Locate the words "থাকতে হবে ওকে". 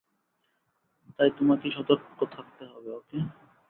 2.35-3.17